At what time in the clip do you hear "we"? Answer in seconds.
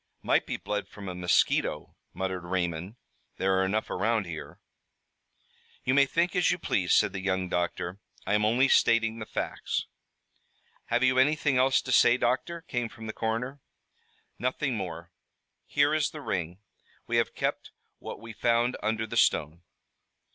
17.05-17.17, 18.19-18.33